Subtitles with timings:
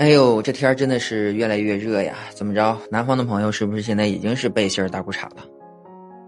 [0.00, 2.14] 哎呦，这天真的是越来越热呀！
[2.30, 5.44] 怎么着，南方的朋友是不是现在已经是背心儿大裤衩了？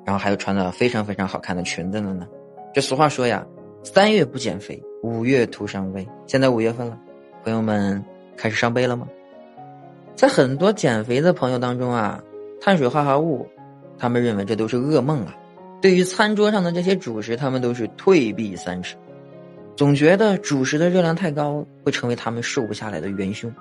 [0.05, 2.29] 然后还有穿的非常非常好看的裙子了呢？
[2.75, 3.47] 这俗话说呀，
[3.83, 6.07] 三月不减肥，五月徒伤悲。
[6.27, 6.99] 现在五月份了，
[7.43, 8.05] 朋友们
[8.37, 9.09] 开始伤悲了吗？
[10.15, 12.23] 在很多减肥的朋友当中啊，
[12.61, 13.49] 碳水化合物，
[13.97, 15.35] 他们认为这都是噩梦啊。
[15.81, 18.99] 对于餐桌上的这些主食，他们都是退避三舍。
[19.75, 23.53] 总觉得主食的热量太高，会成为他们瘦不下来的元凶。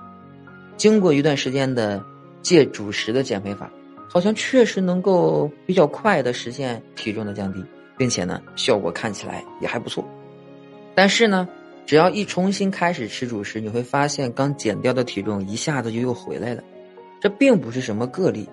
[0.76, 2.02] 经过一段时间的
[2.42, 3.70] 戒主食的减肥法，
[4.08, 7.64] 好像确实能够比较快的实现体重的降低，
[7.96, 10.04] 并且呢，效果看起来也还不错。
[10.94, 11.48] 但是呢，
[11.86, 16.62] 只要一重新开始吃主食，你会发现刚减掉的体重一下子就又回来了。
[17.20, 18.48] 这并不是什么个例，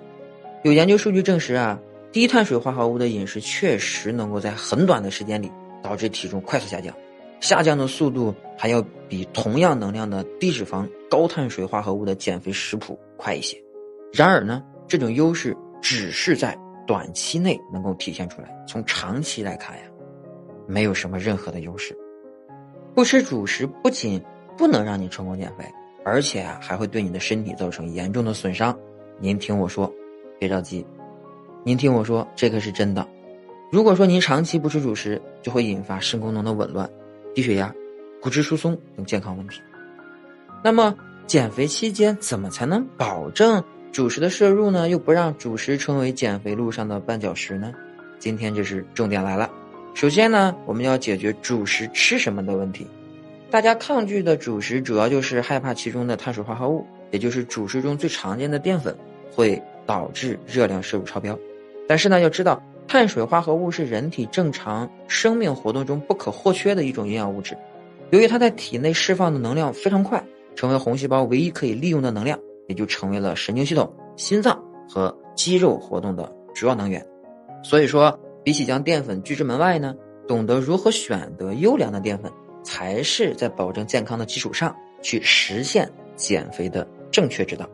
[0.64, 1.78] 有研究数据证实啊，
[2.12, 5.52] 低碳水化合物的饮食确实能够在很短的时间里
[5.84, 6.96] 导致体重快速下降。
[7.40, 13.58] 下降的速度还要比同样能量的低脂肪、高碳水化合物的减肥食谱快一些。
[14.12, 19.84] 然而呢，这种优势只是在短期内能够体现出来，从长期来看呀，
[20.68, 21.96] 没有什么任何的优势。
[22.94, 24.22] 不吃主食不仅
[24.58, 25.64] 不能让你成功减肥，
[26.04, 28.78] 而且啊还会对你的身体造成严重的损伤。
[29.20, 29.90] 您听我说，
[30.38, 30.86] 别着急，
[31.64, 33.08] 您听我说，这可是真的。
[33.72, 36.90] 如果说您长期不吃主食，就会引发肾功能的紊乱。
[37.40, 37.74] 低血压、
[38.22, 39.62] 骨质疏松等健康问题。
[40.62, 40.94] 那么，
[41.26, 44.90] 减肥期间怎么才能保证主食的摄入呢？
[44.90, 47.72] 又不让主食成为减肥路上的绊脚石呢？
[48.20, 49.50] 今天就是重点来了。
[49.94, 52.86] 首先呢，我们要解决主食吃什么的问题。
[53.50, 58.94] 大家抗拒的主食，主要就是害怕其中的碳水化合物，也就是主食中最常见的淀粉，
[59.32, 61.40] 会导致热量摄入超标。
[61.88, 62.62] 但是呢，要知道。
[62.90, 67.56] 碳水化合物是人体正常生命活动中不可或缺的一种营养物质，
[68.10, 77.06] 由于它在体内释放的能量非常快，成为红细胞唯一可以利用的能量，也就成为了神经系统、心脏和肌肉活动的主要能源。
[77.64, 79.94] 所以说，比起将淀粉拒之门外呢，
[80.28, 82.32] 懂得如何选择优良的淀粉，
[82.64, 87.70] 才是在保证健康的基础上去实现减肥的正确之道。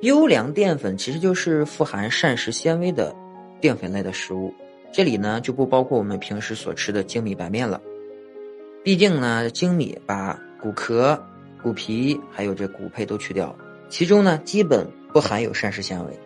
[0.00, 3.14] 优良淀粉其实就是富含膳食纤维的。
[3.60, 4.52] 淀粉类的食物，
[4.92, 7.80] 这里呢就不包括我们平时所吃的精米白面了。
[8.82, 11.22] 毕竟呢，精米把骨壳、
[11.62, 13.54] 骨皮还有这骨胚都去掉，
[13.88, 16.18] 其中呢基本不含有膳食纤维，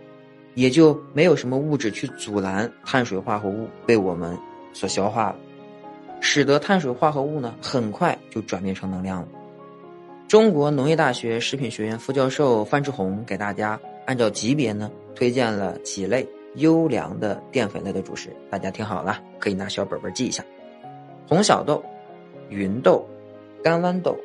[0.54, 4.38] 也就没有什么物质去阻拦碳水化合物被我们
[4.72, 5.36] 所消化了，
[6.20, 9.28] 使得碳水化合物呢很快就转变成能量了。
[10.28, 16.26] 中国农业大学食品学院副教授范志红给大家按照级别呢推荐了几类。
[16.54, 20.44] 优良的淀粉类的主食，大家听好了，可以拿小本本记一下：
[21.28, 21.82] 红小豆、
[22.50, 23.04] 芸豆、
[23.62, 24.16] 干豌豆、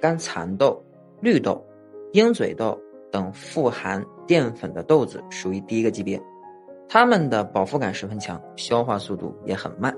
[0.00, 0.82] 干蚕豆、
[1.20, 1.64] 绿豆、
[2.12, 2.78] 鹰嘴豆
[3.10, 6.20] 等富含淀粉的豆子属于第一个级别，
[6.88, 9.94] 它们的饱腹感十分强，消化速度也很慢。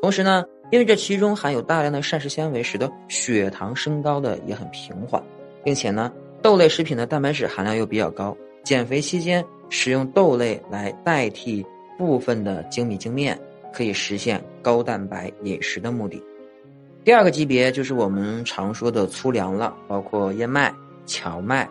[0.00, 5.22] 同时呢，因为这其中含有大量的膳食纤维，使得血糖升高的也很平缓，
[5.64, 6.12] 并且呢，
[6.42, 9.44] 豆类食品的蛋白质含量又比较高，减肥期间。
[9.76, 11.66] 使用豆类来代替
[11.98, 13.36] 部分的精米精面，
[13.72, 16.22] 可以实现高蛋白饮食的目的。
[17.02, 20.72] 第二个级别就是我们常说的粗粮了，包括燕麦、
[21.06, 21.68] 荞麦、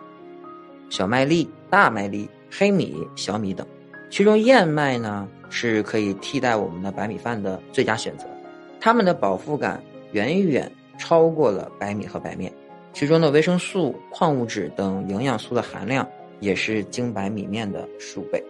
[0.90, 3.66] 小麦粒、大麦粒、黑米、小米等。
[4.10, 8.26] 其中燕麦呢是可以替代我们的白米饭的最佳选择，
[8.78, 9.82] 它们的饱腹感
[10.12, 12.52] 远远超过了白米和白面，
[12.92, 16.06] 其中的维生素、矿物质等营养素的含量。
[16.44, 18.42] 也是精白米面的数倍。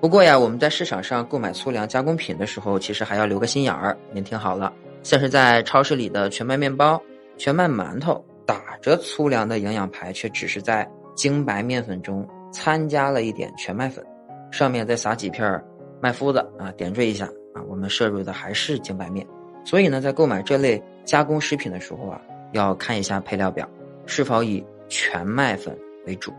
[0.00, 3.96] 不过呀，我们在市场上购买粗粮加工品的时候，其实还要留个心眼儿。
[4.12, 4.70] 您听好了，
[5.02, 7.02] 像是在超市里的全麦面包、
[7.38, 14.04] 全麦馒头，打着粗粮的营养牌，却只是在精白面粉中参加了一点全麦粉，
[14.52, 15.58] 上面再撒几片
[16.02, 17.24] 麦麸子啊，点缀一下
[17.54, 19.26] 啊，我们摄入的还是精白面。
[19.64, 22.20] 所以呢，在购买这类加工食品的时候啊，
[22.52, 23.66] 要看一下配料表，
[24.04, 25.74] 是否以全麦粉
[26.06, 26.30] 为主。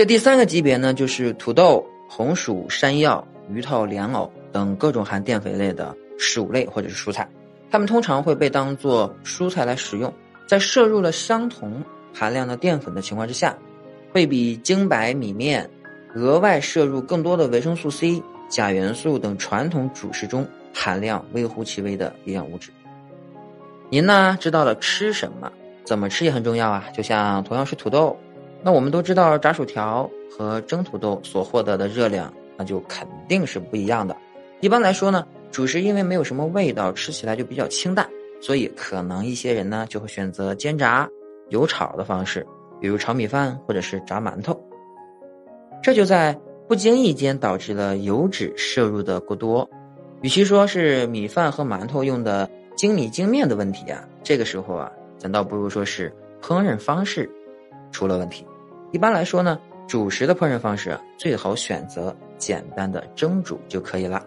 [0.00, 7.28] 这第三个级别呢，就是土豆、红薯、山药、鱼头、莲藕等各种含淀粉类的薯类或者是蔬菜，
[7.70, 10.10] 它们通常会被当做蔬菜来食用。
[10.48, 13.54] 在摄入了相同含量的淀粉的情况之下，
[14.10, 15.68] 会比精白米面
[16.14, 22.70] 额外摄入更多的维生素 C、钾元素等传统主食中含量微乎其微的营养物质。
[23.90, 25.52] 您呢，知道了吃什么，
[25.84, 26.86] 怎么吃也很重要啊。
[26.94, 28.18] 就像同样是土豆。
[28.62, 34.16] 那我们都知道，炸薯条和蒸土豆所获得的热量，那就肯定是不一样的。
[34.60, 38.06] 一般来说呢，主食因为没有什么味道，吃起来就比较清淡，
[38.40, 41.08] 所以可能一些人呢就会选择煎炸、
[41.48, 42.46] 油炒的方式。
[42.80, 44.58] 比如炒米饭或者是炸馒头。
[45.82, 49.68] 这就在不经意间导致了油脂摄入的过多。
[50.22, 57.28] 与其说是米饭和馒头用的精米精面的问题啊，这个时候啊，咱倒不如说是烹饪方式
[57.90, 58.46] 出了问题。
[58.92, 64.24] 一般来说呢，主食的烹饪方式，最好选择简单的蒸煮就可以了。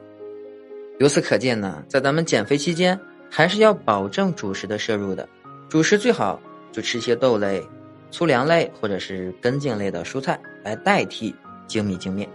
[1.00, 2.98] 由此可见呢，在咱们减肥期间，
[3.30, 5.28] 还是要保证主食的摄入的。
[5.68, 6.40] 主食最好
[6.72, 7.62] 就吃些豆类、
[8.12, 11.36] 粗粮类或者是根茎类的蔬菜来代替
[11.68, 12.30] 精米精面。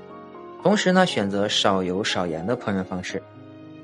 [0.62, 3.22] 同时呢，选择少油少盐的烹饪方式。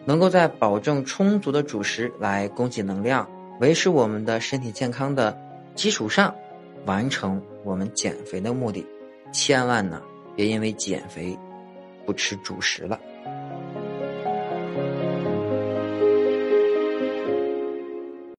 [0.07, 3.27] 能够在保证充足的主食来供给能量、
[3.61, 5.35] 维持我们的身体健康的
[5.75, 6.35] 基础上，
[6.85, 8.87] 完成我们减肥的目的。
[9.33, 10.01] 千万呢，
[10.37, 11.37] 别因为减肥
[12.07, 13.01] 不吃主食了。